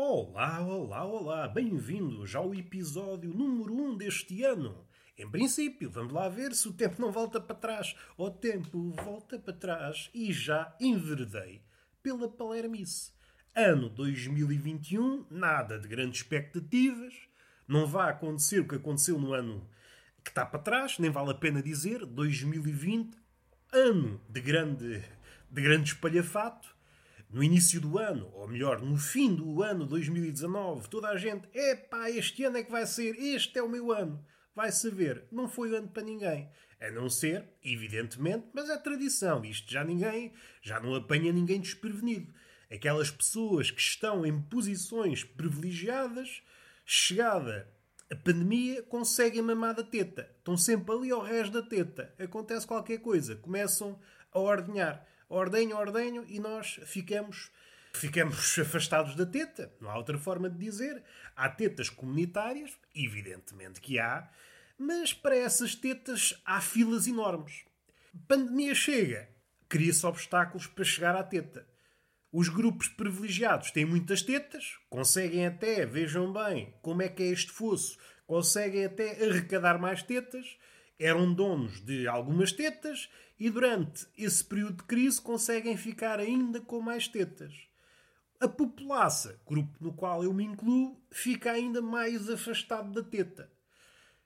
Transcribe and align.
Olá, 0.00 0.60
olá, 0.60 1.04
olá, 1.04 1.48
bem-vindos 1.48 2.36
ao 2.36 2.54
episódio 2.54 3.34
número 3.34 3.74
1 3.74 3.84
um 3.84 3.96
deste 3.96 4.44
ano. 4.44 4.86
Em 5.18 5.28
princípio, 5.28 5.90
vamos 5.90 6.12
lá 6.12 6.28
ver 6.28 6.54
se 6.54 6.68
o 6.68 6.72
tempo 6.72 7.02
não 7.02 7.10
volta 7.10 7.40
para 7.40 7.56
trás. 7.56 7.96
O 8.16 8.30
tempo 8.30 8.92
volta 8.92 9.40
para 9.40 9.52
trás 9.52 10.08
e 10.14 10.32
já 10.32 10.72
enveredei 10.80 11.64
pela 12.00 12.28
Palermice. 12.28 13.10
Ano 13.52 13.88
2021, 13.88 15.26
nada 15.32 15.80
de 15.80 15.88
grandes 15.88 16.20
expectativas. 16.20 17.14
Não 17.66 17.84
vai 17.84 18.12
acontecer 18.12 18.60
o 18.60 18.68
que 18.68 18.76
aconteceu 18.76 19.18
no 19.18 19.32
ano 19.32 19.68
que 20.22 20.30
está 20.30 20.46
para 20.46 20.60
trás, 20.60 21.00
nem 21.00 21.10
vale 21.10 21.32
a 21.32 21.34
pena 21.34 21.60
dizer. 21.60 22.06
2020, 22.06 23.18
ano 23.72 24.20
de 24.28 24.40
grande, 24.40 25.04
de 25.50 25.60
grande 25.60 25.90
espalhafato 25.90 26.77
no 27.30 27.42
início 27.42 27.80
do 27.80 27.98
ano, 27.98 28.30
ou 28.34 28.48
melhor, 28.48 28.80
no 28.80 28.96
fim 28.96 29.34
do 29.34 29.62
ano 29.62 29.86
2019, 29.86 30.88
toda 30.88 31.08
a 31.08 31.16
gente, 31.16 31.46
epá, 31.52 32.10
este 32.10 32.44
ano 32.44 32.56
é 32.56 32.62
que 32.62 32.70
vai 32.70 32.86
ser, 32.86 33.14
este 33.16 33.58
é 33.58 33.62
o 33.62 33.68
meu 33.68 33.92
ano. 33.92 34.24
Vai 34.54 34.72
saber, 34.72 35.24
não 35.30 35.46
foi 35.46 35.76
ano 35.76 35.88
para 35.88 36.02
ninguém. 36.02 36.50
A 36.80 36.90
não 36.90 37.10
ser, 37.10 37.44
evidentemente, 37.62 38.46
mas 38.52 38.70
é 38.70 38.76
tradição. 38.78 39.44
Isto 39.44 39.70
já 39.70 39.84
ninguém, 39.84 40.32
já 40.62 40.80
não 40.80 40.94
apanha 40.94 41.32
ninguém 41.32 41.60
desprevenido. 41.60 42.32
Aquelas 42.70 43.10
pessoas 43.10 43.70
que 43.70 43.80
estão 43.80 44.24
em 44.24 44.40
posições 44.40 45.22
privilegiadas, 45.22 46.42
chegada 46.84 47.68
a 48.10 48.16
pandemia, 48.16 48.82
conseguem 48.84 49.42
mamar 49.42 49.74
da 49.74 49.82
teta. 49.82 50.30
Estão 50.38 50.56
sempre 50.56 50.94
ali 50.94 51.10
ao 51.10 51.20
resto 51.20 51.52
da 51.52 51.62
teta. 51.62 52.14
Acontece 52.18 52.66
qualquer 52.66 52.98
coisa. 52.98 53.36
Começam 53.36 53.98
a 54.32 54.38
ordenhar 54.38 55.06
ordenho, 55.28 55.76
ordenho, 55.76 56.24
e 56.28 56.40
nós 56.40 56.80
ficamos, 56.84 57.50
ficamos 57.92 58.58
afastados 58.58 59.14
da 59.14 59.26
teta. 59.26 59.72
Não 59.80 59.90
há 59.90 59.96
outra 59.96 60.18
forma 60.18 60.48
de 60.48 60.58
dizer. 60.58 61.02
Há 61.36 61.48
tetas 61.48 61.90
comunitárias, 61.90 62.76
evidentemente 62.94 63.80
que 63.80 63.98
há, 63.98 64.28
mas 64.78 65.12
para 65.12 65.36
essas 65.36 65.74
tetas 65.74 66.40
há 66.44 66.60
filas 66.60 67.06
enormes. 67.06 67.64
Pandemia 68.26 68.74
chega, 68.74 69.28
cria-se 69.68 70.06
obstáculos 70.06 70.66
para 70.66 70.84
chegar 70.84 71.14
à 71.14 71.22
teta. 71.22 71.66
Os 72.30 72.48
grupos 72.48 72.88
privilegiados 72.88 73.70
têm 73.70 73.84
muitas 73.84 74.22
tetas, 74.22 74.78
conseguem 74.90 75.46
até, 75.46 75.86
vejam 75.86 76.32
bem 76.32 76.74
como 76.82 77.02
é 77.02 77.08
que 77.08 77.22
é 77.22 77.26
este 77.26 77.50
fosso, 77.50 77.98
conseguem 78.26 78.84
até 78.84 79.24
arrecadar 79.24 79.78
mais 79.78 80.02
tetas, 80.02 80.58
eram 80.98 81.32
donos 81.32 81.80
de 81.84 82.08
algumas 82.08 82.52
tetas 82.52 83.08
e 83.38 83.48
durante 83.48 84.06
esse 84.16 84.42
período 84.42 84.78
de 84.78 84.84
crise 84.84 85.20
conseguem 85.20 85.76
ficar 85.76 86.18
ainda 86.18 86.60
com 86.60 86.80
mais 86.80 87.06
tetas. 87.06 87.54
A 88.40 88.48
população, 88.48 89.34
grupo 89.46 89.76
no 89.80 89.92
qual 89.92 90.22
eu 90.22 90.32
me 90.32 90.44
incluo, 90.44 91.00
fica 91.10 91.52
ainda 91.52 91.80
mais 91.80 92.28
afastado 92.28 92.92
da 92.92 93.02
teta. 93.02 93.50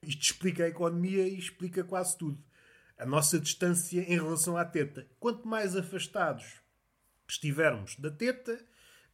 Isto 0.03 0.23
explica 0.23 0.65
a 0.65 0.69
economia 0.69 1.27
e 1.27 1.39
explica 1.39 1.85
quase 1.85 2.17
tudo. 2.19 2.43
A 2.99 3.07
nossa 3.07 3.39
distância 3.39 4.01
em 4.01 4.15
relação 4.15 4.57
à 4.57 4.65
teta. 4.65 5.07
Quanto 5.19 5.47
mais 5.47 5.77
afastados 5.77 6.61
estivermos 7.29 7.97
da 7.97 8.11
teta, 8.11 8.59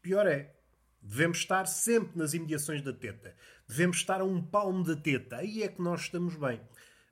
pior 0.02 0.26
é. 0.26 0.54
Devemos 1.00 1.38
estar 1.38 1.66
sempre 1.66 2.18
nas 2.18 2.34
imediações 2.34 2.82
da 2.82 2.92
teta. 2.92 3.36
Devemos 3.68 3.98
estar 3.98 4.20
a 4.20 4.24
um 4.24 4.42
palmo 4.42 4.82
da 4.82 4.96
teta. 4.96 5.36
Aí 5.36 5.62
é 5.62 5.68
que 5.68 5.80
nós 5.80 6.02
estamos 6.02 6.34
bem. 6.34 6.60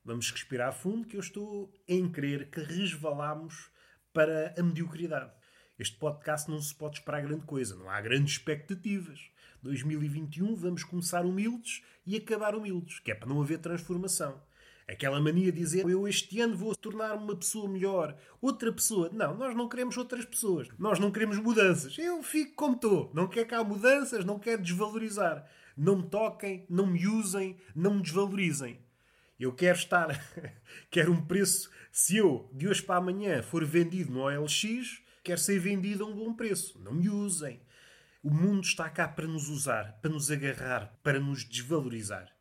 Vamos 0.06 0.30
respirar 0.30 0.72
fundo, 0.72 1.04
que 1.04 1.16
eu 1.16 1.20
estou 1.20 1.68
em 1.88 2.08
crer 2.08 2.48
que 2.48 2.60
resvalamos 2.60 3.68
para 4.14 4.54
a 4.56 4.62
mediocridade. 4.62 5.32
Este 5.76 5.98
podcast 5.98 6.48
não 6.48 6.62
se 6.62 6.72
pode 6.72 6.98
esperar 6.98 7.22
grande 7.22 7.44
coisa, 7.44 7.74
não 7.74 7.90
há 7.90 8.00
grandes 8.00 8.34
expectativas. 8.34 9.18
2021 9.64 10.54
vamos 10.54 10.84
começar 10.84 11.26
humildes 11.26 11.82
e 12.06 12.16
acabar 12.16 12.54
humildes, 12.54 13.00
que 13.00 13.10
é 13.10 13.16
para 13.16 13.28
não 13.28 13.42
haver 13.42 13.58
transformação. 13.58 14.40
Aquela 14.86 15.20
mania 15.20 15.50
de 15.50 15.58
dizer 15.58 15.84
eu 15.88 16.06
este 16.06 16.40
ano 16.40 16.56
vou 16.56 16.76
tornar-me 16.76 17.24
uma 17.24 17.34
pessoa 17.34 17.68
melhor, 17.68 18.16
outra 18.40 18.72
pessoa. 18.72 19.10
Não, 19.12 19.36
nós 19.36 19.56
não 19.56 19.68
queremos 19.68 19.96
outras 19.96 20.24
pessoas. 20.24 20.68
Nós 20.78 21.00
não 21.00 21.10
queremos 21.10 21.36
mudanças. 21.38 21.98
Eu 21.98 22.22
fico 22.22 22.54
como 22.54 22.76
estou. 22.76 23.10
Não 23.12 23.26
quero 23.26 23.48
cá 23.48 23.64
mudanças, 23.64 24.24
não 24.24 24.38
quero 24.38 24.62
desvalorizar. 24.62 25.50
Não 25.76 25.96
me 25.96 26.08
toquem, 26.08 26.64
não 26.70 26.86
me 26.86 27.08
usem, 27.08 27.56
não 27.74 27.94
me 27.94 28.02
desvalorizem. 28.02 28.85
Eu 29.38 29.52
quero 29.52 29.76
estar, 29.76 30.08
quero 30.90 31.12
um 31.12 31.20
preço. 31.20 31.70
Se 31.92 32.16
eu 32.16 32.50
de 32.54 32.66
hoje 32.66 32.82
para 32.82 32.96
amanhã 32.96 33.42
for 33.42 33.64
vendido 33.64 34.10
no 34.10 34.20
OLX, 34.20 35.02
quero 35.22 35.38
ser 35.38 35.58
vendido 35.58 36.04
a 36.04 36.06
um 36.06 36.14
bom 36.14 36.32
preço. 36.32 36.78
Não 36.80 36.94
me 36.94 37.10
usem. 37.10 37.60
O 38.22 38.30
mundo 38.30 38.64
está 38.64 38.88
cá 38.88 39.06
para 39.06 39.26
nos 39.26 39.48
usar, 39.48 40.00
para 40.00 40.10
nos 40.10 40.30
agarrar, 40.30 40.98
para 41.02 41.20
nos 41.20 41.44
desvalorizar. 41.44 42.34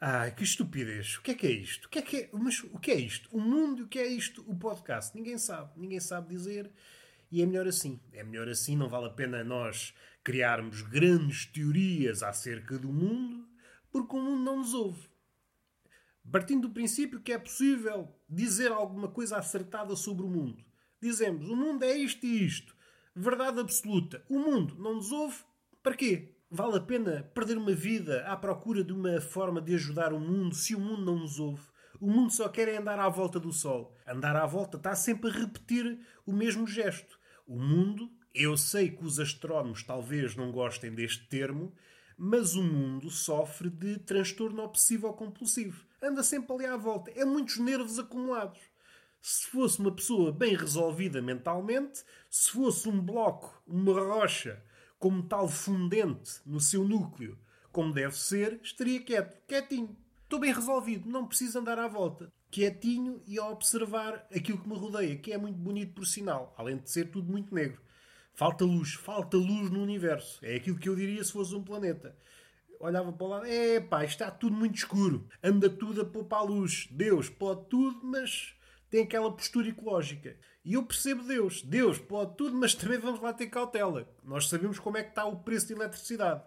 Ah, 0.00 0.30
que 0.30 0.44
estupidez. 0.44 1.18
O 1.18 1.22
que 1.22 1.30
é 1.30 1.34
que 1.34 1.46
é 1.46 1.50
isto? 1.50 1.86
O 1.86 1.88
que 1.88 1.98
é 1.98 2.02
que 2.02 2.16
é? 2.16 2.30
Mas 2.32 2.60
o 2.64 2.78
que 2.78 2.90
é 2.90 2.96
isto? 2.96 3.28
O 3.30 3.40
mundo, 3.40 3.84
o 3.84 3.88
que 3.88 3.98
é 3.98 4.06
isto? 4.06 4.42
O 4.46 4.56
podcast. 4.56 5.14
Ninguém 5.14 5.38
sabe. 5.38 5.78
Ninguém 5.78 6.00
sabe 6.00 6.34
dizer. 6.34 6.70
E 7.30 7.42
é 7.42 7.46
melhor 7.46 7.66
assim. 7.66 8.00
É 8.12 8.24
melhor 8.24 8.48
assim. 8.48 8.76
Não 8.76 8.88
vale 8.88 9.06
a 9.06 9.10
pena 9.10 9.44
nós 9.44 9.94
criarmos 10.22 10.82
grandes 10.82 11.46
teorias 11.46 12.22
acerca 12.22 12.78
do 12.78 12.92
mundo, 12.92 13.46
porque 13.92 14.16
o 14.16 14.20
mundo 14.20 14.42
não 14.42 14.58
nos 14.58 14.72
ouve. 14.72 15.13
Partindo 16.34 16.66
do 16.66 16.74
princípio 16.74 17.20
que 17.20 17.32
é 17.32 17.38
possível 17.38 18.12
dizer 18.28 18.72
alguma 18.72 19.06
coisa 19.06 19.36
acertada 19.36 19.94
sobre 19.94 20.24
o 20.24 20.28
mundo. 20.28 20.64
Dizemos, 21.00 21.48
o 21.48 21.54
mundo 21.54 21.84
é 21.84 21.96
isto 21.96 22.26
e 22.26 22.44
isto. 22.44 22.74
Verdade 23.14 23.60
absoluta. 23.60 24.20
O 24.28 24.40
mundo 24.40 24.74
não 24.76 24.96
nos 24.96 25.12
ouve. 25.12 25.36
Para 25.80 25.94
quê? 25.94 26.34
Vale 26.50 26.78
a 26.78 26.80
pena 26.80 27.22
perder 27.32 27.56
uma 27.56 27.70
vida 27.70 28.26
à 28.26 28.36
procura 28.36 28.82
de 28.82 28.92
uma 28.92 29.20
forma 29.20 29.62
de 29.62 29.76
ajudar 29.76 30.12
o 30.12 30.18
mundo 30.18 30.56
se 30.56 30.74
o 30.74 30.80
mundo 30.80 31.04
não 31.04 31.20
nos 31.20 31.38
ouve? 31.38 31.62
O 32.00 32.10
mundo 32.10 32.32
só 32.32 32.48
quer 32.48 32.66
é 32.66 32.78
andar 32.78 32.98
à 32.98 33.08
volta 33.08 33.38
do 33.38 33.52
Sol. 33.52 33.96
Andar 34.04 34.34
à 34.34 34.44
volta 34.44 34.76
está 34.76 34.96
sempre 34.96 35.30
a 35.30 35.32
repetir 35.32 36.00
o 36.26 36.32
mesmo 36.32 36.66
gesto. 36.66 37.16
O 37.46 37.56
mundo, 37.56 38.10
eu 38.34 38.56
sei 38.56 38.90
que 38.90 39.04
os 39.04 39.20
astrónomos 39.20 39.84
talvez 39.84 40.34
não 40.34 40.50
gostem 40.50 40.92
deste 40.92 41.28
termo, 41.28 41.72
mas 42.18 42.56
o 42.56 42.62
mundo 42.64 43.08
sofre 43.08 43.70
de 43.70 44.00
transtorno 44.00 44.64
obsessivo-compulsivo 44.64 45.93
anda 46.04 46.22
sempre 46.22 46.54
ali 46.54 46.66
à 46.66 46.76
volta. 46.76 47.10
É 47.12 47.24
muitos 47.24 47.58
nervos 47.58 47.98
acumulados. 47.98 48.60
Se 49.20 49.46
fosse 49.46 49.80
uma 49.80 49.90
pessoa 49.90 50.30
bem 50.30 50.54
resolvida 50.54 51.22
mentalmente, 51.22 52.04
se 52.28 52.50
fosse 52.50 52.88
um 52.88 53.00
bloco, 53.00 53.62
uma 53.66 53.98
rocha, 53.98 54.62
como 54.98 55.22
tal 55.22 55.48
fundente 55.48 56.40
no 56.44 56.60
seu 56.60 56.84
núcleo, 56.84 57.38
como 57.72 57.92
deve 57.92 58.16
ser, 58.16 58.60
estaria 58.62 59.00
quieto, 59.00 59.40
quietinho. 59.46 59.96
Estou 60.22 60.38
bem 60.38 60.52
resolvido, 60.52 61.08
não 61.08 61.26
preciso 61.26 61.58
andar 61.58 61.78
à 61.78 61.88
volta. 61.88 62.32
Quietinho 62.50 63.22
e 63.26 63.38
a 63.38 63.48
observar 63.48 64.26
aquilo 64.34 64.58
que 64.58 64.68
me 64.68 64.76
rodeia, 64.76 65.16
que 65.16 65.32
é 65.32 65.38
muito 65.38 65.58
bonito 65.58 65.94
por 65.94 66.06
sinal, 66.06 66.54
além 66.56 66.76
de 66.76 66.90
ser 66.90 67.10
tudo 67.10 67.30
muito 67.30 67.54
negro. 67.54 67.80
Falta 68.34 68.64
luz, 68.64 68.94
falta 68.94 69.36
luz 69.36 69.70
no 69.70 69.82
universo. 69.82 70.38
É 70.44 70.56
aquilo 70.56 70.78
que 70.78 70.88
eu 70.88 70.96
diria 70.96 71.24
se 71.24 71.32
fosse 71.32 71.54
um 71.54 71.62
planeta 71.62 72.16
olhava 72.80 73.12
para 73.12 73.26
lado, 73.26 73.46
é 73.46 73.80
pá, 73.80 74.04
está 74.04 74.30
tudo 74.30 74.56
muito 74.56 74.76
escuro, 74.76 75.28
anda 75.42 75.68
tudo 75.68 76.02
a 76.02 76.04
poupar 76.04 76.40
a 76.40 76.42
luz. 76.42 76.88
Deus 76.90 77.28
pode 77.28 77.68
tudo, 77.68 78.00
mas 78.04 78.54
tem 78.90 79.02
aquela 79.02 79.30
postura 79.30 79.68
ecológica. 79.68 80.36
E 80.64 80.74
eu 80.74 80.82
percebo 80.82 81.22
Deus. 81.22 81.62
Deus 81.62 81.98
pode 81.98 82.36
tudo, 82.36 82.56
mas 82.56 82.74
também 82.74 82.98
vamos 82.98 83.20
lá 83.20 83.32
ter 83.32 83.48
cautela. 83.48 84.08
Nós 84.22 84.48
sabemos 84.48 84.78
como 84.78 84.96
é 84.96 85.02
que 85.02 85.10
está 85.10 85.26
o 85.26 85.42
preço 85.42 85.66
de 85.66 85.74
eletricidade. 85.74 86.42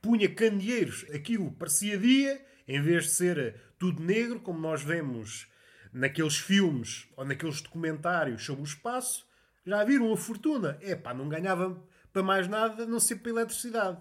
Punha 0.00 0.32
candeeiros, 0.32 1.04
aquilo 1.12 1.50
parecia 1.52 1.98
dia, 1.98 2.44
em 2.68 2.80
vez 2.80 3.04
de 3.04 3.10
ser 3.10 3.60
tudo 3.78 4.02
negro, 4.02 4.40
como 4.40 4.60
nós 4.60 4.82
vemos 4.82 5.48
naqueles 5.92 6.36
filmes 6.36 7.08
ou 7.16 7.24
naqueles 7.24 7.60
documentários 7.60 8.44
sobre 8.44 8.62
o 8.62 8.64
espaço. 8.64 9.26
Já 9.64 9.82
viram 9.82 10.12
a 10.12 10.16
fortuna? 10.16 10.78
É 10.80 10.94
pá, 10.94 11.12
não 11.12 11.28
ganhava 11.28 11.82
para 12.12 12.22
mais 12.22 12.46
nada, 12.46 12.84
a 12.84 12.86
não 12.86 13.00
ser 13.00 13.16
para 13.16 13.32
eletricidade. 13.32 13.98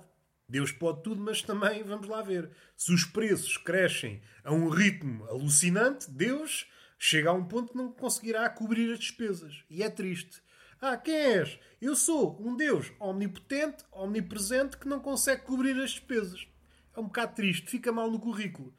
Deus 0.48 0.72
pode 0.72 1.02
tudo, 1.02 1.22
mas 1.22 1.42
também 1.42 1.84
vamos 1.84 2.08
lá 2.08 2.22
ver. 2.22 2.52
Se 2.76 2.94
os 2.94 3.04
preços 3.04 3.58
crescem 3.58 4.22
a 4.44 4.54
um 4.54 4.70
ritmo 4.70 5.26
alucinante, 5.26 6.10
Deus 6.10 6.70
chega 7.00 7.30
a 7.30 7.34
um 7.34 7.44
ponto 7.44 7.72
que 7.72 7.78
não 7.78 7.92
conseguirá 7.92 8.48
cobrir 8.50 8.92
as 8.92 9.00
despesas. 9.00 9.64
E 9.70 9.82
é 9.82 9.90
triste. 9.90 10.42
Ah, 10.80 10.98
quem 10.98 11.16
és? 11.16 11.60
Eu 11.82 11.96
sou 11.96 12.40
um 12.40 12.56
Deus 12.56 12.92
omnipotente, 13.00 13.84
omnipresente, 13.92 14.78
que 14.78 14.88
não 14.88 15.00
consegue 15.00 15.42
cobrir 15.42 15.80
as 15.82 15.92
despesas. 15.92 16.48
É 16.96 17.00
um 17.00 17.06
bocado 17.06 17.36
triste, 17.36 17.70
fica 17.70 17.92
mal 17.92 18.10
no 18.10 18.20
currículo. 18.20 18.74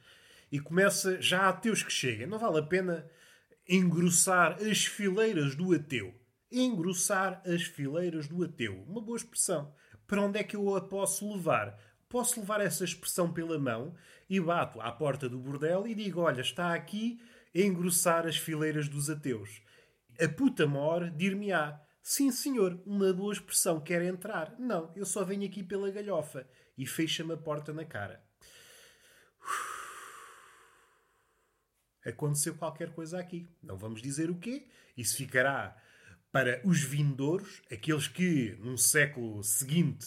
E 0.50 0.60
começa 0.60 1.20
já 1.20 1.42
a 1.42 1.48
ateus 1.48 1.82
que 1.82 1.92
chegam. 1.92 2.28
Não 2.28 2.38
vale 2.38 2.58
a 2.58 2.62
pena 2.62 3.10
engrossar 3.68 4.58
as 4.62 4.86
fileiras 4.86 5.56
do 5.56 5.74
ateu. 5.74 6.14
Engrossar 6.50 7.42
as 7.44 7.62
fileiras 7.62 8.28
do 8.28 8.44
ateu. 8.44 8.84
Uma 8.86 9.00
boa 9.00 9.16
expressão 9.16 9.74
para 10.06 10.22
onde 10.22 10.38
é 10.38 10.44
que 10.44 10.56
eu 10.56 10.74
a 10.76 10.80
posso 10.80 11.30
levar? 11.32 11.78
Posso 12.08 12.40
levar 12.40 12.60
essa 12.60 12.84
expressão 12.84 13.32
pela 13.32 13.58
mão 13.58 13.94
e 14.28 14.40
bato 14.40 14.80
à 14.80 14.92
porta 14.92 15.28
do 15.28 15.38
bordel 15.38 15.86
e 15.86 15.94
digo: 15.94 16.20
Olha, 16.20 16.40
está 16.40 16.74
aqui 16.74 17.20
a 17.54 17.58
engrossar 17.58 18.26
as 18.26 18.36
fileiras 18.36 18.88
dos 18.88 19.10
ateus. 19.10 19.62
A 20.20 20.28
puta 20.28 20.66
mor 20.66 21.10
dir-me-á: 21.10 21.80
Sim, 22.02 22.30
senhor, 22.30 22.80
uma 22.86 23.12
boa 23.12 23.32
expressão, 23.32 23.80
quer 23.80 24.02
entrar. 24.02 24.54
Não, 24.58 24.92
eu 24.94 25.04
só 25.04 25.24
venho 25.24 25.46
aqui 25.46 25.62
pela 25.62 25.90
galhofa. 25.90 26.48
E 26.78 26.86
fecha-me 26.86 27.32
a 27.32 27.36
porta 27.36 27.72
na 27.72 27.84
cara. 27.84 28.22
Aconteceu 32.04 32.54
qualquer 32.54 32.92
coisa 32.92 33.18
aqui. 33.18 33.48
Não 33.60 33.76
vamos 33.76 34.00
dizer 34.00 34.30
o 34.30 34.38
quê. 34.38 34.68
Isso 34.96 35.16
ficará 35.16 35.76
para 36.36 36.60
os 36.64 36.82
vindouros, 36.82 37.62
aqueles 37.72 38.06
que, 38.06 38.58
num 38.60 38.76
século 38.76 39.42
seguinte, 39.42 40.06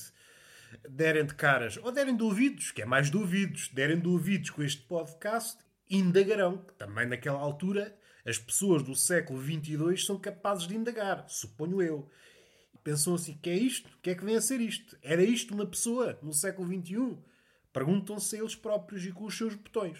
derem 0.87 1.25
de 1.25 1.33
caras, 1.33 1.77
ou 1.77 1.91
derem 1.91 2.15
de 2.15 2.21
ouvidos, 2.21 2.69
que 2.69 2.83
é 2.83 2.85
mais 2.85 3.09
de 3.09 3.17
ouvidos, 3.17 3.67
derem 3.69 3.99
de 3.99 4.07
ouvidos 4.07 4.51
com 4.51 4.61
este 4.61 4.83
podcast, 4.83 5.57
indagarão, 5.89 6.59
que 6.59 6.73
também 6.75 7.07
naquela 7.07 7.39
altura 7.39 7.97
as 8.23 8.37
pessoas 8.37 8.83
do 8.83 8.93
século 8.93 9.41
XXII 9.41 9.97
são 9.97 10.19
capazes 10.19 10.67
de 10.67 10.75
indagar, 10.75 11.27
suponho 11.27 11.81
eu. 11.81 12.07
E 12.75 12.77
pensam 12.77 13.15
assim: 13.15 13.35
que 13.41 13.49
é 13.49 13.57
isto? 13.57 13.87
O 13.87 13.97
que 13.97 14.11
é 14.11 14.15
que 14.15 14.23
vem 14.23 14.35
a 14.35 14.41
ser 14.41 14.61
isto? 14.61 14.95
Era 15.01 15.23
isto 15.23 15.55
uma 15.55 15.65
pessoa 15.65 16.19
no 16.21 16.31
século 16.31 16.67
XXI? 16.67 17.17
Perguntam-se 17.73 18.35
a 18.35 18.39
eles 18.39 18.53
próprios 18.53 19.03
e 19.03 19.11
com 19.11 19.25
os 19.25 19.35
seus 19.35 19.55
botões. 19.55 19.97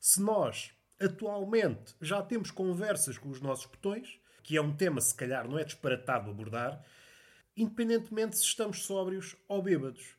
Se 0.00 0.20
nós, 0.20 0.72
atualmente, 1.00 1.94
já 2.00 2.20
temos 2.20 2.50
conversas 2.50 3.16
com 3.16 3.28
os 3.28 3.40
nossos 3.40 3.66
botões, 3.66 4.18
que 4.48 4.56
é 4.56 4.62
um 4.62 4.74
tema, 4.74 4.98
se 4.98 5.14
calhar, 5.14 5.46
não 5.46 5.58
é 5.58 5.64
disparatado 5.64 6.30
abordar, 6.30 6.82
independentemente 7.54 8.38
se 8.38 8.44
estamos 8.44 8.82
sóbrios 8.82 9.36
ou 9.46 9.60
bêbados. 9.60 10.16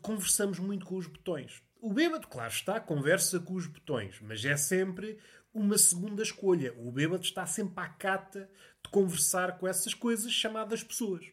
Conversamos 0.00 0.58
muito 0.58 0.86
com 0.86 0.96
os 0.96 1.06
botões. 1.06 1.62
O 1.78 1.92
bêbado, 1.92 2.28
claro 2.28 2.50
está, 2.50 2.80
conversa 2.80 3.38
com 3.38 3.52
os 3.52 3.66
botões, 3.66 4.18
mas 4.22 4.42
é 4.42 4.56
sempre 4.56 5.18
uma 5.52 5.76
segunda 5.76 6.22
escolha. 6.22 6.72
O 6.78 6.90
bêbado 6.90 7.24
está 7.24 7.44
sempre 7.44 7.84
à 7.84 7.88
cata 7.88 8.50
de 8.82 8.90
conversar 8.90 9.58
com 9.58 9.68
essas 9.68 9.92
coisas 9.92 10.32
chamadas 10.32 10.82
pessoas. 10.82 11.26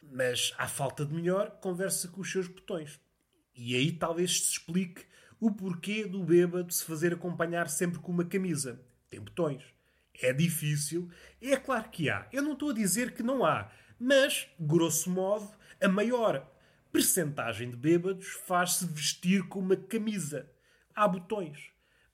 Mas, 0.00 0.54
à 0.58 0.68
falta 0.68 1.04
de 1.04 1.12
melhor, 1.12 1.50
conversa 1.60 2.06
com 2.06 2.20
os 2.20 2.30
seus 2.30 2.46
botões. 2.46 3.00
E 3.56 3.74
aí 3.74 3.90
talvez 3.90 4.40
se 4.40 4.52
explique 4.52 5.04
o 5.40 5.50
porquê 5.50 6.06
do 6.06 6.22
bêbado 6.22 6.72
se 6.72 6.84
fazer 6.84 7.12
acompanhar 7.12 7.68
sempre 7.68 7.98
com 7.98 8.12
uma 8.12 8.24
camisa. 8.24 8.80
Tem 9.10 9.18
botões. 9.20 9.75
É 10.22 10.32
difícil. 10.32 11.10
É 11.40 11.56
claro 11.56 11.88
que 11.90 12.08
há. 12.08 12.26
Eu 12.32 12.42
não 12.42 12.52
estou 12.52 12.70
a 12.70 12.74
dizer 12.74 13.14
que 13.14 13.22
não 13.22 13.44
há. 13.44 13.70
Mas, 13.98 14.48
grosso 14.58 15.10
modo, 15.10 15.50
a 15.80 15.88
maior 15.88 16.46
percentagem 16.92 17.70
de 17.70 17.76
bêbados 17.76 18.26
faz-se 18.46 18.86
vestir 18.86 19.46
com 19.48 19.58
uma 19.58 19.76
camisa. 19.76 20.50
Há 20.94 21.06
botões. 21.06 21.70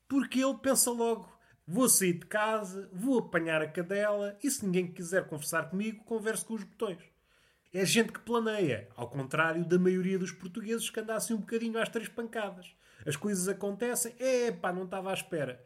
Porque 0.09 0.43
ele 0.43 0.59
pensa 0.59 0.91
logo: 0.91 1.33
vou 1.67 1.89
sair 1.89 2.15
de 2.15 2.27
casa, 2.27 2.89
vou 2.93 3.19
apanhar 3.19 3.63
a 3.63 3.69
cadela 3.69 4.37
e 4.43 4.51
se 4.51 4.65
ninguém 4.65 4.93
quiser 4.93 5.27
conversar 5.27 5.71
comigo, 5.71 6.05
converso 6.05 6.47
com 6.47 6.55
os 6.55 6.65
botões. 6.65 6.99
É 7.73 7.87
gente 7.87 8.13
que 8.13 8.21
planeia, 8.21 8.89
ao 8.95 9.09
contrário 9.09 9.65
da 9.65 9.79
maioria 9.79 10.19
dos 10.19 10.31
portugueses 10.31 10.91
que 10.91 11.01
andassem 11.01 11.35
um 11.35 11.41
bocadinho 11.41 11.79
às 11.79 11.89
três 11.89 12.09
pancadas. 12.09 12.67
As 13.07 13.17
coisas 13.17 13.49
acontecem, 13.49 14.15
é 14.19 14.53
pá, 14.53 14.73
não 14.73 14.85
estava 14.85 15.11
à 15.11 15.15
espera. 15.15 15.65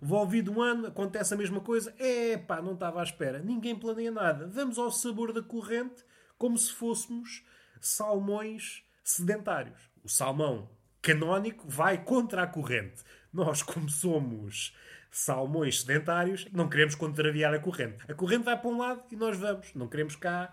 De 0.00 0.50
um 0.50 0.60
ano, 0.60 0.86
acontece 0.86 1.34
a 1.34 1.36
mesma 1.36 1.60
coisa, 1.60 1.94
é 1.98 2.36
pá, 2.36 2.60
não 2.60 2.74
estava 2.74 3.00
à 3.00 3.02
espera. 3.02 3.38
Ninguém 3.38 3.74
planeia 3.74 4.10
nada. 4.10 4.46
Vamos 4.46 4.78
ao 4.78 4.90
sabor 4.90 5.32
da 5.32 5.42
corrente 5.42 6.04
como 6.38 6.56
se 6.58 6.72
fôssemos 6.72 7.44
salmões 7.80 8.84
sedentários. 9.02 9.78
O 10.04 10.08
salmão 10.08 10.68
canónico 11.00 11.68
vai 11.68 12.02
contra 12.02 12.42
a 12.42 12.46
corrente. 12.46 13.02
Nós, 13.32 13.62
como 13.62 13.88
somos 13.88 14.74
salmões 15.10 15.80
sedentários, 15.80 16.46
não 16.52 16.68
queremos 16.68 16.94
contrariar 16.94 17.54
a 17.54 17.58
corrente. 17.58 18.04
A 18.08 18.14
corrente 18.14 18.44
vai 18.44 18.58
para 18.58 18.68
um 18.68 18.78
lado 18.78 19.02
e 19.10 19.16
nós 19.16 19.38
vamos. 19.38 19.74
Não 19.74 19.88
queremos 19.88 20.16
cá. 20.16 20.52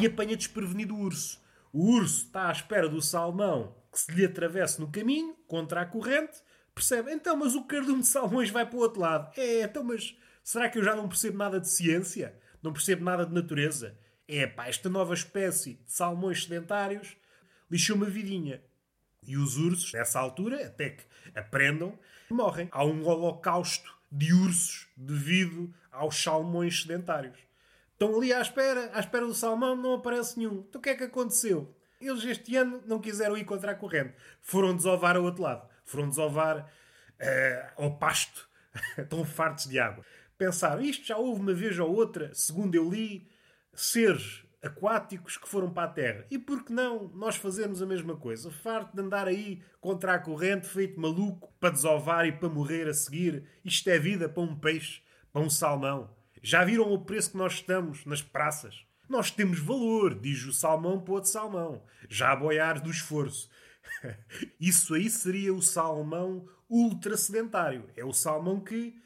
E 0.00 0.06
apanha 0.06 0.36
desprevenido 0.36 0.94
o 0.94 1.00
urso. 1.00 1.40
O 1.72 1.92
urso 1.92 2.26
está 2.26 2.48
à 2.48 2.52
espera 2.52 2.88
do 2.88 3.00
salmão 3.00 3.74
que 3.92 4.00
se 4.00 4.12
lhe 4.12 4.24
atravesse 4.24 4.80
no 4.80 4.90
caminho, 4.90 5.34
contra 5.46 5.80
a 5.80 5.86
corrente. 5.86 6.42
Percebe? 6.74 7.12
Então, 7.12 7.36
mas 7.36 7.54
o 7.54 7.64
cardume 7.64 8.00
de 8.00 8.08
salmões 8.08 8.50
vai 8.50 8.66
para 8.66 8.76
o 8.76 8.80
outro 8.80 9.00
lado. 9.00 9.32
É, 9.38 9.62
então, 9.62 9.84
mas 9.84 10.16
será 10.42 10.68
que 10.68 10.78
eu 10.78 10.84
já 10.84 10.96
não 10.96 11.08
percebo 11.08 11.38
nada 11.38 11.60
de 11.60 11.68
ciência? 11.68 12.34
Não 12.62 12.72
percebo 12.72 13.04
nada 13.04 13.24
de 13.24 13.32
natureza? 13.32 13.96
É, 14.26 14.46
pá, 14.46 14.66
esta 14.66 14.88
nova 14.88 15.14
espécie 15.14 15.74
de 15.74 15.92
salmões 15.92 16.44
sedentários 16.44 17.16
lixou 17.70 17.96
uma 17.96 18.06
vidinha. 18.06 18.62
E 19.22 19.36
os 19.36 19.56
ursos, 19.56 19.92
nessa 19.92 20.18
altura, 20.18 20.66
até 20.66 20.90
que 20.90 21.04
aprendam, 21.34 21.98
morrem. 22.30 22.68
Há 22.72 22.84
um 22.84 23.06
holocausto 23.06 23.94
de 24.10 24.32
ursos 24.32 24.88
devido 24.96 25.72
aos 25.90 26.22
salmões 26.22 26.82
sedentários. 26.82 27.38
Estão 27.92 28.16
ali 28.16 28.32
à 28.32 28.40
espera, 28.40 28.90
à 28.92 29.00
espera 29.00 29.26
do 29.26 29.34
salmão, 29.34 29.76
não 29.76 29.94
aparece 29.94 30.38
nenhum. 30.38 30.64
Então 30.68 30.80
o 30.80 30.82
que 30.82 30.90
é 30.90 30.94
que 30.94 31.04
aconteceu? 31.04 31.74
Eles 32.00 32.24
este 32.24 32.56
ano 32.56 32.82
não 32.86 33.00
quiseram 33.00 33.36
ir 33.36 33.44
contra 33.44 33.72
a 33.72 33.74
corrente. 33.74 34.14
Foram 34.40 34.76
desovar 34.76 35.16
ao 35.16 35.22
outro 35.22 35.42
lado. 35.42 35.68
Foram 35.84 36.08
desovar 36.08 36.58
uh, 36.58 37.82
ao 37.82 37.96
pasto. 37.98 38.48
Estão 38.98 39.24
fartos 39.24 39.66
de 39.66 39.78
água. 39.78 40.04
Pensaram, 40.36 40.82
isto 40.82 41.06
já 41.06 41.16
houve 41.16 41.40
uma 41.40 41.54
vez 41.54 41.78
ou 41.78 41.94
outra, 41.94 42.32
segundo 42.34 42.74
eu 42.74 42.90
li, 42.90 43.28
seres 43.72 44.44
aquáticos 44.64 45.36
que 45.36 45.48
foram 45.48 45.70
para 45.70 45.88
a 45.88 45.92
terra. 45.92 46.26
E 46.30 46.38
por 46.38 46.64
que 46.64 46.72
não 46.72 47.08
nós 47.14 47.36
fazermos 47.36 47.82
a 47.82 47.86
mesma 47.86 48.16
coisa? 48.16 48.50
Farto 48.50 48.94
de 48.94 49.02
andar 49.02 49.28
aí 49.28 49.62
contra 49.80 50.14
a 50.14 50.18
corrente, 50.18 50.66
feito 50.66 50.98
maluco, 50.98 51.52
para 51.60 51.70
desovar 51.70 52.26
e 52.26 52.32
para 52.32 52.48
morrer 52.48 52.88
a 52.88 52.94
seguir. 52.94 53.44
Isto 53.64 53.90
é 53.90 53.98
vida 53.98 54.28
para 54.28 54.42
um 54.42 54.56
peixe, 54.56 55.02
para 55.32 55.42
um 55.42 55.50
salmão. 55.50 56.10
Já 56.42 56.64
viram 56.64 56.92
o 56.92 57.04
preço 57.04 57.32
que 57.32 57.36
nós 57.36 57.54
estamos 57.54 58.04
nas 58.06 58.22
praças? 58.22 58.86
Nós 59.08 59.30
temos 59.30 59.58
valor, 59.58 60.18
diz 60.18 60.44
o 60.44 60.52
salmão 60.52 61.00
para 61.00 61.14
outro 61.14 61.30
salmão. 61.30 61.82
Já 62.08 62.32
a 62.32 62.36
boiar 62.36 62.80
do 62.80 62.90
esforço. 62.90 63.50
Isso 64.60 64.94
aí 64.94 65.08
seria 65.10 65.52
o 65.52 65.62
salmão 65.62 66.48
ultra 66.68 67.16
sedentário. 67.16 67.88
É 67.96 68.04
o 68.04 68.12
salmão 68.12 68.60
que 68.60 69.02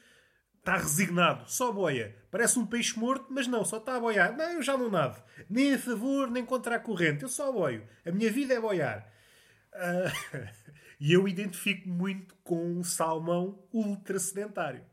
Está 0.59 0.75
resignado, 0.75 1.49
só 1.49 1.71
boia. 1.71 2.15
Parece 2.29 2.59
um 2.59 2.65
peixe 2.65 2.99
morto, 2.99 3.27
mas 3.29 3.47
não, 3.47 3.63
só 3.63 3.77
está 3.77 3.95
a 3.95 3.99
boiar. 3.99 4.35
Não, 4.35 4.51
eu 4.51 4.61
já 4.61 4.77
não 4.77 4.89
nado. 4.89 5.19
Nem 5.49 5.73
a 5.73 5.79
favor, 5.79 6.29
nem 6.29 6.45
contra 6.45 6.75
a 6.75 6.79
corrente. 6.79 7.23
Eu 7.23 7.29
só 7.29 7.51
boio. 7.51 7.87
A 8.05 8.11
minha 8.11 8.31
vida 8.31 8.53
é 8.53 8.59
boiar. 8.59 9.11
Uh, 9.73 10.47
e 10.99 11.13
eu 11.13 11.27
identifico 11.27 11.87
muito 11.89 12.35
com 12.43 12.71
um 12.71 12.83
salmão 12.83 13.65
ultra 13.73 14.19
sedentário. 14.19 14.85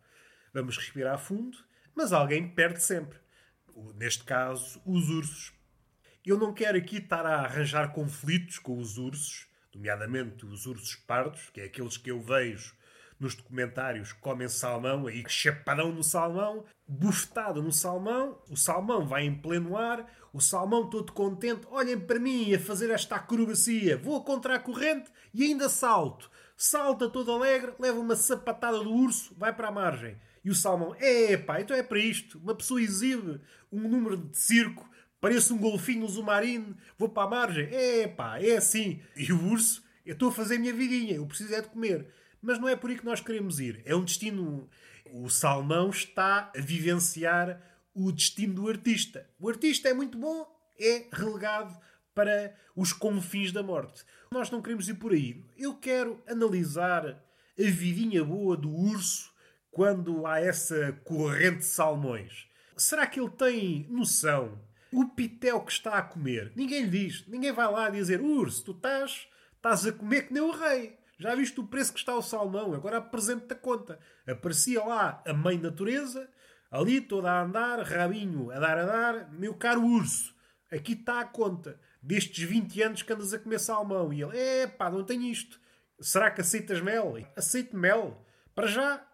Vamos 0.54 0.78
respirar 0.78 1.18
fundo, 1.18 1.58
mas 1.94 2.12
alguém 2.12 2.49
perde 2.49 2.82
sempre. 2.82 3.18
Neste 3.96 4.25
caso, 4.25 4.80
os 4.87 5.10
ursos. 5.10 5.52
Eu 6.25 6.38
não 6.38 6.54
quero 6.54 6.78
aqui 6.78 6.96
estar 6.96 7.26
a 7.26 7.40
arranjar 7.40 7.92
conflitos 7.92 8.58
com 8.58 8.78
os 8.78 8.96
ursos, 8.96 9.46
nomeadamente 9.76 10.47
os 10.47 10.66
ursos 10.66 10.97
pardos, 10.97 11.50
que 11.52 11.61
é 11.61 11.64
aqueles 11.64 11.97
que 11.97 12.11
eu 12.11 12.21
vejo 12.21 12.75
nos 13.18 13.35
documentários 13.35 14.12
comem 14.12 14.49
salmão, 14.49 15.06
aí 15.06 15.25
chapadão 15.26 15.90
no 15.90 16.02
salmão, 16.02 16.64
bufetado 16.87 17.62
no 17.62 17.73
salmão, 17.73 18.38
o 18.50 18.56
salmão 18.56 19.06
vai 19.06 19.25
em 19.25 19.35
pleno 19.35 19.76
ar, 19.76 20.06
o 20.33 20.40
salmão 20.40 20.88
todo 20.90 21.12
contente, 21.12 21.66
olhem 21.71 21.99
para 21.99 22.18
mim 22.18 22.54
a 22.54 22.61
fazer 22.61 22.90
esta 22.90 23.16
acrobacia, 23.16 23.97
vou 23.97 24.23
contra 24.23 24.56
a 24.56 24.59
corrente 24.59 25.11
e 25.33 25.45
ainda 25.45 25.68
salto. 25.68 26.30
Salta 26.59 27.09
todo 27.09 27.33
alegre, 27.33 27.75
leva 27.78 27.99
uma 27.99 28.16
sapatada 28.16 28.78
do 28.78 28.92
urso, 28.92 29.35
vai 29.38 29.54
para 29.54 29.68
a 29.68 29.73
margem. 29.73 30.18
E 30.45 30.50
o 30.50 30.54
salmão, 30.54 30.95
é 30.99 31.37
pá, 31.37 31.61
então 31.61 31.76
é 31.76 31.83
para 31.83 31.99
isto. 31.99 32.38
Uma 32.38 32.54
pessoa 32.54 32.80
exibe 32.80 33.40
um 33.73 33.88
número 33.88 34.16
de 34.16 34.38
circo, 34.38 34.88
parece 35.26 35.52
um 35.52 35.59
golfinho 35.59 36.06
zumarino, 36.06 36.76
vou 36.97 37.09
para 37.09 37.25
a 37.25 37.28
margem, 37.28 37.68
é 37.73 38.06
pá, 38.06 38.40
é 38.40 38.59
assim. 38.59 39.02
E 39.16 39.33
o 39.33 39.50
urso, 39.50 39.83
eu 40.04 40.12
estou 40.12 40.28
a 40.28 40.33
fazer 40.33 40.54
a 40.54 40.59
minha 40.61 40.73
vidinha, 40.73 41.16
eu 41.16 41.26
preciso 41.26 41.52
é 41.52 41.61
de 41.61 41.66
comer. 41.66 42.06
Mas 42.40 42.61
não 42.61 42.68
é 42.68 42.76
por 42.76 42.90
aí 42.90 42.97
que 42.97 43.04
nós 43.04 43.21
queremos 43.21 43.59
ir. 43.59 43.83
É 43.85 43.97
um 43.97 44.04
destino. 44.04 44.71
O 45.12 45.28
salmão 45.28 45.90
está 45.90 46.52
a 46.56 46.61
vivenciar 46.61 47.61
o 47.92 48.12
destino 48.12 48.54
do 48.54 48.68
artista. 48.68 49.28
O 49.40 49.49
artista 49.49 49.88
é 49.88 49.95
muito 49.95 50.16
bom, 50.16 50.47
é 50.78 51.06
relegado 51.12 51.76
para 52.14 52.54
os 52.76 52.92
confins 52.92 53.50
da 53.50 53.64
morte. 53.64 54.04
Nós 54.30 54.49
não 54.49 54.62
queremos 54.62 54.88
ir 54.88 54.95
por 54.95 55.12
aí. 55.12 55.45
Eu 55.59 55.75
quero 55.75 56.23
analisar 56.28 57.04
a 57.04 57.16
vidinha 57.56 58.25
boa 58.25 58.56
do 58.56 58.73
urso 58.73 59.33
quando 59.73 60.25
há 60.25 60.38
essa 60.38 60.92
corrente 61.02 61.59
de 61.59 61.64
salmões. 61.64 62.47
Será 62.76 63.09
que 63.09 63.18
ele 63.18 63.30
tem 63.30 63.88
noção? 63.90 64.64
O 64.96 65.04
pitel 65.04 65.60
que 65.60 65.72
está 65.72 65.98
a 65.98 66.02
comer, 66.02 66.52
ninguém 66.56 66.84
lhe 66.84 66.88
diz. 66.88 67.26
Ninguém 67.26 67.52
vai 67.52 67.70
lá 67.70 67.90
dizer: 67.90 68.18
Urso, 68.18 68.64
tu 68.64 68.70
estás, 68.70 69.28
estás 69.54 69.86
a 69.86 69.92
comer 69.92 70.22
que 70.22 70.32
nem 70.32 70.42
o 70.42 70.50
rei. 70.50 70.98
Já 71.18 71.34
viste 71.34 71.60
o 71.60 71.66
preço 71.66 71.92
que 71.92 71.98
está 71.98 72.16
o 72.16 72.22
salmão? 72.22 72.72
Agora 72.72 72.96
apresente-te 72.96 73.52
a 73.52 73.56
conta. 73.56 73.98
Aparecia 74.26 74.82
lá 74.82 75.22
a 75.26 75.34
mãe 75.34 75.58
natureza, 75.58 76.26
ali 76.70 76.98
toda 76.98 77.30
a 77.30 77.42
andar, 77.42 77.80
rabinho 77.80 78.50
a 78.50 78.58
dar 78.58 78.78
a 78.78 78.86
dar. 78.86 79.32
Meu 79.34 79.52
caro 79.52 79.84
urso, 79.84 80.34
aqui 80.72 80.94
está 80.94 81.20
a 81.20 81.26
conta 81.26 81.78
destes 82.02 82.48
20 82.48 82.80
anos 82.80 83.02
que 83.02 83.12
andas 83.12 83.34
a 83.34 83.38
comer 83.38 83.60
salmão. 83.60 84.14
E 84.14 84.22
ele, 84.22 84.38
é 84.38 84.66
pá, 84.66 84.90
não 84.90 85.04
tenho 85.04 85.24
isto. 85.24 85.60
Será 86.00 86.30
que 86.30 86.40
aceitas 86.40 86.80
mel? 86.80 87.18
Aceito 87.36 87.76
mel. 87.76 88.24
Para 88.54 88.66
já, 88.66 89.06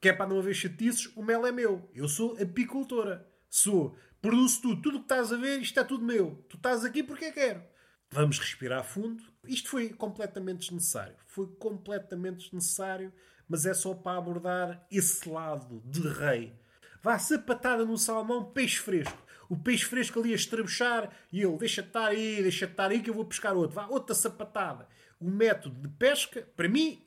que 0.00 0.10
é 0.10 0.12
para 0.12 0.28
não 0.28 0.38
haver 0.38 0.54
chatices, 0.54 1.10
o 1.16 1.24
mel 1.24 1.44
é 1.44 1.50
meu. 1.50 1.90
Eu 1.92 2.06
sou 2.06 2.40
apicultora. 2.40 3.26
Sou 3.50 3.96
Produzo 4.22 4.62
tudo. 4.62 4.80
Tudo 4.80 4.96
o 4.96 5.00
que 5.00 5.04
estás 5.06 5.32
a 5.32 5.36
ver, 5.36 5.60
isto 5.60 5.78
é 5.80 5.82
tudo 5.82 6.04
meu. 6.04 6.44
Tu 6.48 6.56
estás 6.56 6.84
aqui 6.84 7.02
porque 7.02 7.32
quero. 7.32 7.60
Vamos 8.08 8.38
respirar 8.38 8.84
fundo. 8.84 9.20
Isto 9.48 9.68
foi 9.68 9.88
completamente 9.88 10.60
desnecessário. 10.60 11.16
Foi 11.26 11.48
completamente 11.58 12.44
desnecessário, 12.44 13.12
mas 13.48 13.66
é 13.66 13.74
só 13.74 13.94
para 13.94 14.18
abordar 14.18 14.86
esse 14.92 15.28
lado 15.28 15.82
de 15.84 16.06
rei. 16.06 16.54
Vá 17.02 17.18
sapatada 17.18 17.84
no 17.84 17.98
salmão, 17.98 18.44
peixe 18.44 18.78
fresco. 18.78 19.18
O 19.48 19.56
peixe 19.56 19.86
fresco 19.86 20.20
ali 20.20 20.30
a 20.32 20.36
estrabuchar 20.36 21.10
e 21.32 21.42
ele 21.42 21.58
deixa 21.58 21.80
estar 21.80 22.06
aí, 22.06 22.40
deixa 22.42 22.66
estar 22.66 22.92
aí 22.92 23.02
que 23.02 23.10
eu 23.10 23.14
vou 23.14 23.24
pescar 23.24 23.56
outro. 23.56 23.74
Vá, 23.74 23.88
outra 23.88 24.14
sapatada. 24.14 24.86
O 25.18 25.28
método 25.28 25.80
de 25.80 25.88
pesca, 25.88 26.48
para 26.56 26.68
mim, 26.68 27.04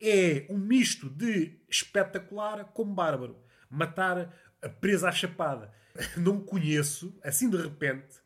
é 0.00 0.46
um 0.50 0.58
misto 0.58 1.08
de 1.08 1.58
espetacular 1.68 2.64
com 2.66 2.84
bárbaro. 2.84 3.36
Matar 3.70 4.32
a 4.62 4.68
presa 4.68 5.08
à 5.08 5.12
chapada. 5.12 5.72
Não 6.16 6.40
conheço, 6.40 7.18
assim 7.22 7.48
de 7.48 7.56
repente, 7.56 8.20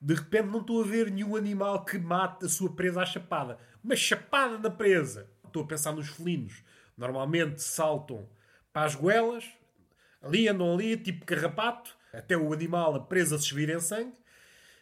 de 0.00 0.14
repente 0.14 0.46
não 0.46 0.60
estou 0.60 0.80
a 0.80 0.86
ver 0.86 1.10
nenhum 1.10 1.34
animal 1.34 1.84
que 1.84 1.98
mate 1.98 2.46
a 2.46 2.48
sua 2.48 2.72
presa 2.74 3.02
à 3.02 3.06
chapada. 3.06 3.58
Uma 3.82 3.96
chapada 3.96 4.56
na 4.56 4.70
presa. 4.70 5.28
Estou 5.44 5.64
a 5.64 5.66
pensar 5.66 5.92
nos 5.92 6.08
felinos. 6.08 6.62
Normalmente 6.96 7.60
saltam 7.60 8.28
para 8.72 8.86
as 8.86 8.94
goelas, 8.94 9.44
ali 10.22 10.48
andam 10.48 10.72
ali, 10.72 10.96
tipo 10.96 11.24
carrapato, 11.24 11.96
até 12.12 12.36
o 12.36 12.52
animal, 12.52 12.94
a 12.94 13.00
presa 13.00 13.38
se 13.38 13.52
vir 13.52 13.70
em 13.70 13.80
sangue. 13.80 14.14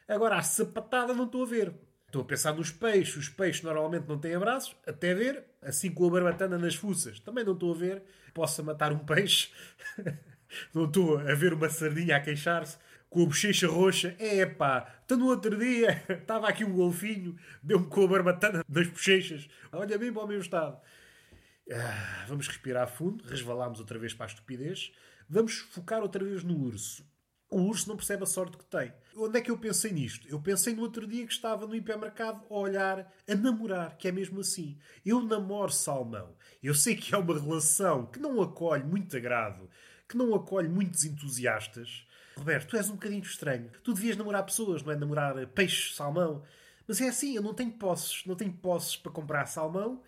Agora, 0.09 0.37
a 0.37 0.43
sapatada 0.43 1.15
não 1.15 1.25
estou 1.25 1.43
a 1.43 1.47
ver. 1.47 1.75
Estou 2.17 2.25
a 2.25 2.29
pensar 2.29 2.55
nos 2.55 2.71
peixes. 2.71 3.15
Os 3.15 3.29
peixes 3.29 3.63
normalmente 3.63 4.09
não 4.09 4.19
têm 4.19 4.35
abraços, 4.35 4.75
até 4.87 5.13
ver, 5.13 5.45
assim 5.61 5.93
com 5.93 6.07
a 6.07 6.11
barbatana 6.11 6.57
nas 6.57 6.75
fuças. 6.75 7.21
Também 7.21 7.45
não 7.45 7.53
estou 7.53 7.75
a 7.75 7.77
ver. 7.77 8.03
Possa 8.33 8.63
matar 8.63 8.91
um 8.91 8.99
peixe. 8.99 9.51
não 10.73 10.87
estou 10.87 11.19
a 11.19 11.35
ver 11.35 11.53
uma 11.53 11.69
sardinha 11.69 12.17
a 12.17 12.21
queixar-se 12.21 12.79
com 13.11 13.23
a 13.23 13.27
bochecha 13.27 13.69
roxa. 13.69 14.17
É 14.19 14.47
pá, 14.47 15.01
então 15.05 15.19
no 15.19 15.27
outro 15.27 15.59
dia 15.59 16.03
estava 16.09 16.49
aqui 16.49 16.65
um 16.65 16.73
golfinho, 16.73 17.37
deu-me 17.63 17.87
com 17.87 18.05
a 18.05 18.09
barbatana 18.09 18.65
nas 18.67 18.89
bochechas. 18.89 19.47
Olha 19.71 19.99
bem 19.99 20.11
para 20.11 20.25
o 20.25 20.27
meu 20.27 20.41
estado. 20.41 20.81
Ah, 21.71 22.25
vamos 22.29 22.49
respirar 22.49 22.89
fundo, 22.89 23.27
resvalámos 23.29 23.79
outra 23.79 23.99
vez 23.99 24.15
para 24.15 24.25
a 24.25 24.29
estupidez. 24.29 24.91
Vamos 25.29 25.59
focar 25.59 26.01
outra 26.01 26.25
vez 26.25 26.43
no 26.43 26.57
urso. 26.57 27.05
O 27.49 27.61
urso 27.61 27.89
não 27.89 27.97
percebe 27.97 28.25
a 28.25 28.27
sorte 28.27 28.57
que 28.57 28.65
tem. 28.65 28.93
Onde 29.17 29.39
é 29.39 29.41
que 29.41 29.51
eu 29.51 29.57
pensei 29.57 29.93
nisto? 29.93 30.29
Eu 30.29 30.41
pensei 30.41 30.75
no 30.75 30.83
outro 30.83 31.07
dia 31.07 31.27
que 31.27 31.33
estava 31.33 31.67
no 31.67 31.77
hipermercado 31.77 32.43
a 32.51 32.55
olhar, 32.55 33.13
a 33.29 33.35
namorar, 33.35 33.97
que 33.97 34.09
é 34.09 34.13
mesmo 34.13 34.41
assim. 34.41 34.79
Eu 35.05 35.23
namoro 35.23 35.73
salmão. 35.73 36.37
Eu 36.63 36.75
sei 36.75 36.97
que 36.97 37.15
é 37.15 37.19
uma 37.19 37.39
relação 37.39 38.07
que 38.07 38.19
não 38.19 38.43
acolhe 38.43 38.83
muito 38.83 39.17
agrado, 39.17 39.71
que 40.09 40.17
não 40.17 40.35
acolhe 40.35 40.69
muitos 40.69 41.05
entusiastas. 41.05 42.07
Roberto, 42.37 42.69
tu 42.69 42.77
és 42.77 42.91
um 42.91 42.95
bocadinho 42.95 43.23
estranho. 43.23 43.71
Tu 43.83 43.95
devias 43.95 44.17
namorar 44.17 44.45
pessoas, 44.45 44.83
não 44.83 44.93
é? 44.93 44.97
Namorar 44.97 45.47
peixe, 45.49 45.95
salmão. 45.95 46.43
Mas 46.87 47.01
é 47.01 47.09
assim, 47.09 47.35
eu 47.37 47.43
não 47.43 47.55
tenho 47.55 47.73
posses. 47.73 48.25
Não 48.27 48.35
tenho 48.35 48.53
posses 48.53 48.97
para 48.97 49.13
comprar 49.13 49.47
salmão 49.47 50.03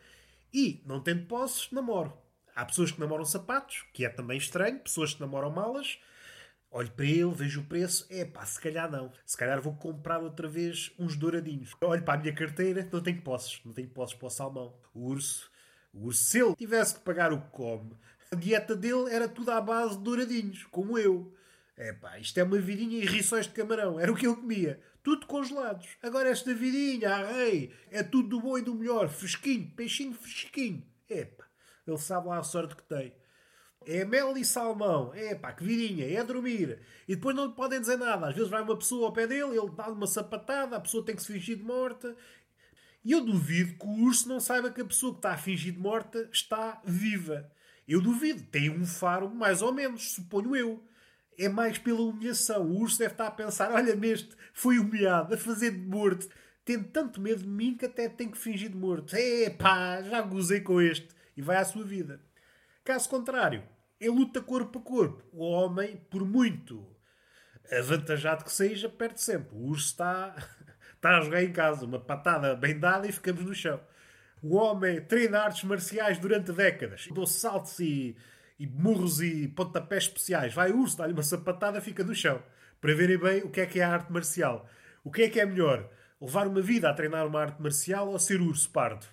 e, 0.52 0.82
não 0.84 1.00
tendo 1.00 1.26
posses, 1.26 1.70
namoro. 1.70 2.12
Há 2.54 2.64
pessoas 2.64 2.90
que 2.90 3.00
namoram 3.00 3.24
sapatos, 3.24 3.84
que 3.94 4.04
é 4.04 4.08
também 4.08 4.36
estranho. 4.36 4.80
Pessoas 4.80 5.14
que 5.14 5.20
namoram 5.20 5.50
malas. 5.50 5.98
Olho 6.70 6.90
para 6.90 7.04
ele, 7.06 7.34
vejo 7.34 7.60
o 7.60 7.64
preço. 7.64 8.06
É 8.10 8.24
pá, 8.24 8.44
se 8.44 8.60
calhar 8.60 8.90
não. 8.90 9.10
Se 9.24 9.36
calhar 9.36 9.60
vou 9.60 9.74
comprar 9.74 10.22
outra 10.22 10.46
vez 10.46 10.92
uns 10.98 11.16
douradinhos. 11.16 11.74
Olho 11.80 12.02
para 12.02 12.18
a 12.18 12.22
minha 12.22 12.34
carteira, 12.34 12.86
não 12.92 13.00
tenho 13.00 13.22
posses. 13.22 13.60
Não 13.64 13.72
tenho 13.72 13.88
posses 13.88 14.14
para 14.14 14.26
o 14.26 14.30
salmão. 14.30 14.74
O 14.94 15.06
urso. 15.06 15.50
O 15.92 16.06
urso, 16.06 16.22
se 16.22 16.40
ele 16.40 16.54
tivesse 16.54 16.94
que 16.94 17.00
pagar 17.00 17.32
o 17.32 17.40
que 17.40 17.50
come, 17.50 17.92
a 18.30 18.36
dieta 18.36 18.76
dele 18.76 19.10
era 19.10 19.26
tudo 19.26 19.50
à 19.50 19.60
base 19.60 19.96
de 19.96 20.04
douradinhos, 20.04 20.64
como 20.64 20.98
eu. 20.98 21.34
É 21.76 21.92
pá, 21.92 22.18
isto 22.18 22.38
é 22.38 22.42
uma 22.42 22.58
vidinha 22.58 22.98
e 22.98 23.06
rições 23.06 23.46
de 23.46 23.52
camarão. 23.52 23.98
Era 23.98 24.12
o 24.12 24.14
que 24.16 24.26
ele 24.26 24.36
comia. 24.36 24.80
Tudo 25.02 25.26
congelados. 25.26 25.88
Agora 26.02 26.28
esta 26.28 26.52
vidinha, 26.52 27.08
ah, 27.08 27.32
rei, 27.32 27.72
é 27.90 28.02
tudo 28.02 28.28
do 28.28 28.40
bom 28.40 28.58
e 28.58 28.62
do 28.62 28.74
melhor. 28.74 29.08
Fresquinho, 29.08 29.70
peixinho 29.74 30.12
fresquinho. 30.12 30.84
É 31.08 31.24
pá, 31.24 31.44
ele 31.86 31.98
sabe 31.98 32.28
lá 32.28 32.38
a 32.38 32.42
sorte 32.42 32.76
que 32.76 32.82
tem. 32.82 33.14
É 33.86 34.04
mel 34.04 34.36
e 34.36 34.44
salmão. 34.44 35.12
É 35.14 35.34
pá, 35.34 35.52
que 35.52 35.64
vidinha. 35.64 36.06
É 36.06 36.22
dormir. 36.22 36.78
E 37.06 37.14
depois 37.14 37.34
não 37.34 37.46
lhe 37.46 37.52
podem 37.54 37.80
dizer 37.80 37.96
nada. 37.96 38.28
Às 38.28 38.34
vezes 38.34 38.50
vai 38.50 38.62
uma 38.62 38.76
pessoa 38.76 39.06
ao 39.06 39.12
pé 39.12 39.26
dele, 39.26 39.56
ele 39.58 39.70
dá-lhe 39.70 39.92
uma 39.92 40.06
sapatada, 40.06 40.76
a 40.76 40.80
pessoa 40.80 41.04
tem 41.04 41.16
que 41.16 41.22
se 41.22 41.32
fingir 41.32 41.56
de 41.56 41.64
morta. 41.64 42.14
E 43.04 43.12
eu 43.12 43.24
duvido 43.24 43.78
que 43.78 43.86
o 43.86 44.04
urso 44.04 44.28
não 44.28 44.40
saiba 44.40 44.70
que 44.70 44.80
a 44.80 44.84
pessoa 44.84 45.12
que 45.12 45.20
está 45.20 45.32
a 45.32 45.38
fingir 45.38 45.72
de 45.72 45.78
morta 45.78 46.28
está 46.32 46.80
viva. 46.84 47.50
Eu 47.86 48.02
duvido. 48.02 48.42
Tem 48.50 48.68
um 48.68 48.84
faro, 48.84 49.30
mais 49.34 49.62
ou 49.62 49.72
menos, 49.72 50.12
suponho 50.12 50.54
eu. 50.54 50.84
É 51.38 51.48
mais 51.48 51.78
pela 51.78 52.02
humilhação. 52.02 52.66
O 52.66 52.80
urso 52.80 52.98
deve 52.98 53.12
estar 53.12 53.28
a 53.28 53.30
pensar: 53.30 53.72
olha-me 53.72 54.08
este, 54.10 54.36
foi 54.52 54.78
humilhado, 54.78 55.34
a 55.34 55.38
fazer 55.38 55.70
de 55.70 55.78
morto. 55.78 56.28
Tem 56.64 56.82
tanto 56.82 57.20
medo 57.20 57.42
de 57.44 57.48
mim 57.48 57.74
que 57.74 57.86
até 57.86 58.08
tem 58.10 58.30
que 58.30 58.36
fingir 58.36 58.68
de 58.68 58.76
morto. 58.76 59.16
É 59.16 59.48
pá, 59.48 60.02
já 60.02 60.20
gozei 60.20 60.60
com 60.60 60.80
este. 60.80 61.08
E 61.34 61.40
vai 61.40 61.56
à 61.56 61.64
sua 61.64 61.84
vida. 61.84 62.20
Caso 62.88 63.06
contrário, 63.10 63.62
ele 64.00 64.16
luta 64.16 64.40
corpo 64.40 64.78
a 64.78 64.80
corpo. 64.80 65.22
O 65.30 65.44
homem, 65.44 65.98
por 66.08 66.24
muito 66.24 66.88
avantajado 67.70 68.44
que 68.44 68.50
seja, 68.50 68.88
perde 68.88 69.20
sempre. 69.20 69.54
O 69.54 69.66
urso 69.66 69.88
está, 69.88 70.34
está 70.96 71.18
a 71.18 71.20
jogar 71.20 71.44
em 71.44 71.52
casa. 71.52 71.84
Uma 71.84 72.00
patada 72.00 72.56
bem 72.56 72.78
dada 72.78 73.06
e 73.06 73.12
ficamos 73.12 73.44
no 73.44 73.54
chão. 73.54 73.78
O 74.42 74.56
homem 74.56 75.02
treina 75.02 75.40
artes 75.40 75.64
marciais 75.64 76.16
durante 76.16 76.50
décadas. 76.50 77.06
Dou 77.08 77.26
saltos 77.26 77.78
e, 77.78 78.16
e 78.58 78.66
murros 78.66 79.20
e 79.20 79.48
pontapés 79.48 80.04
especiais. 80.04 80.54
Vai 80.54 80.72
o 80.72 80.80
urso, 80.80 80.96
dá-lhe 80.96 81.12
uma 81.12 81.22
sapatada, 81.22 81.82
fica 81.82 82.02
no 82.02 82.14
chão. 82.14 82.42
Para 82.80 82.94
verem 82.94 83.18
bem 83.18 83.42
o 83.42 83.50
que 83.50 83.60
é 83.60 83.66
que 83.66 83.80
é 83.80 83.84
a 83.84 83.92
arte 83.92 84.10
marcial. 84.10 84.66
O 85.04 85.10
que 85.10 85.24
é 85.24 85.28
que 85.28 85.38
é 85.38 85.44
melhor? 85.44 85.90
Levar 86.18 86.46
uma 86.46 86.62
vida 86.62 86.88
a 86.88 86.94
treinar 86.94 87.26
uma 87.26 87.42
arte 87.42 87.60
marcial 87.60 88.08
ou 88.08 88.18
ser 88.18 88.40
urso 88.40 88.70
pardo? 88.70 89.04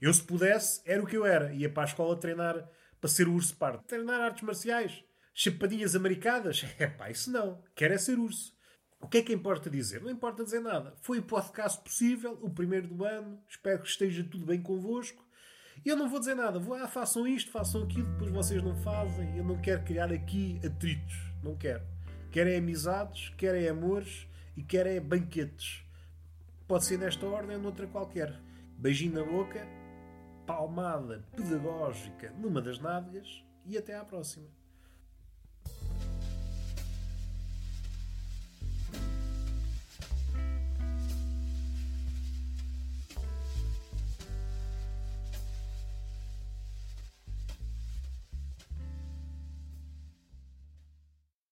Eu, 0.00 0.14
se 0.14 0.22
pudesse, 0.22 0.80
era 0.86 1.02
o 1.02 1.06
que 1.06 1.16
eu 1.16 1.26
era. 1.26 1.52
Ia 1.52 1.68
para 1.68 1.82
a 1.82 1.86
escola 1.86 2.16
treinar 2.16 2.64
para 3.04 3.10
ser 3.10 3.28
urso 3.28 3.54
pardo. 3.58 3.84
Treinar 3.86 4.18
artes 4.18 4.42
marciais. 4.42 5.04
Chapadinhas 5.34 5.94
americadas? 5.94 6.64
É 6.80 6.86
pá, 6.86 7.10
isso 7.10 7.30
não. 7.30 7.62
Quer 7.74 7.90
é 7.90 7.98
ser 7.98 8.18
urso. 8.18 8.56
O 8.98 9.06
que 9.06 9.18
é 9.18 9.22
que 9.22 9.34
importa 9.34 9.68
dizer? 9.68 10.00
Não 10.00 10.10
importa 10.10 10.42
dizer 10.42 10.60
nada. 10.60 10.94
Foi 11.02 11.18
o 11.18 11.22
podcast 11.22 11.84
possível, 11.84 12.38
o 12.40 12.48
primeiro 12.48 12.88
do 12.88 13.04
ano. 13.04 13.38
Espero 13.46 13.82
que 13.82 13.88
esteja 13.88 14.24
tudo 14.24 14.46
bem 14.46 14.62
convosco. 14.62 15.22
Eu 15.84 15.98
não 15.98 16.08
vou 16.08 16.18
dizer 16.18 16.34
nada. 16.34 16.58
Vou, 16.58 16.74
ah, 16.76 16.88
façam 16.88 17.28
isto, 17.28 17.50
façam 17.50 17.82
aquilo, 17.82 18.10
depois 18.12 18.30
vocês 18.30 18.62
não 18.62 18.74
fazem. 18.76 19.36
Eu 19.36 19.44
não 19.44 19.60
quero 19.60 19.84
criar 19.84 20.10
aqui 20.10 20.58
atritos. 20.64 21.14
Não 21.42 21.54
quero. 21.54 21.82
Querem 22.32 22.56
amizades, 22.56 23.28
querem 23.36 23.68
amores 23.68 24.26
e 24.56 24.62
querem 24.62 24.98
banquetes. 24.98 25.84
Pode 26.66 26.86
ser 26.86 26.98
nesta 26.98 27.26
ordem 27.26 27.56
ou 27.56 27.62
noutra 27.62 27.86
qualquer. 27.86 28.32
Beijinho 28.78 29.12
na 29.12 29.24
boca, 29.30 29.60
palmada 30.46 31.24
pedagógica 31.34 32.32
numa 32.38 32.60
das 32.60 32.78
nádegas 32.78 33.44
e 33.64 33.76
até 33.78 33.96
à 33.96 34.04
próxima. 34.04 34.46